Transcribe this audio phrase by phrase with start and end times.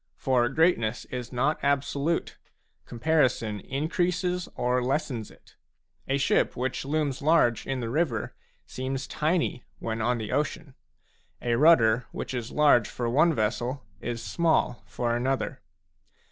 [0.15, 2.39] For greatness is not absolute;
[2.87, 5.55] comparison increases it or lessens it.
[6.07, 8.33] A ship which looms large in the river
[8.65, 10.73] seems tiny when on the ocean.
[11.39, 15.61] A rudder which is large for one vessel, is small for another.